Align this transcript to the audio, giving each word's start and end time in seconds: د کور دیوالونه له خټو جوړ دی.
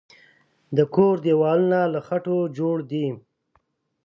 د 0.77 0.79
کور 0.93 1.15
دیوالونه 1.25 1.79
له 1.93 1.99
خټو 2.07 2.37
جوړ 2.57 2.77
دی. 2.91 3.05